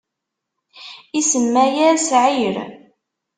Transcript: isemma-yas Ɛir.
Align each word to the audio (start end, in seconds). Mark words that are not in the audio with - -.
isemma-yas 1.19 2.07
Ɛir. 2.23 2.55